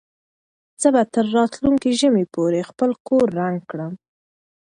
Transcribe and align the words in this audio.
زه 0.81 0.87
به 0.93 1.01
تر 1.13 1.25
راتلونکي 1.37 1.89
ژمي 1.99 2.25
پورې 2.33 2.67
خپل 2.69 2.89
کور 3.07 3.27
رنګ 3.39 3.57
کړم. 3.69 3.93